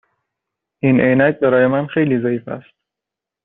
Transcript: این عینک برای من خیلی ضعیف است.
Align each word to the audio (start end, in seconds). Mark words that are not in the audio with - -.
این 0.79 0.99
عینک 1.01 1.39
برای 1.39 1.67
من 1.67 1.87
خیلی 1.87 2.21
ضعیف 2.23 2.47
است. 2.47 2.75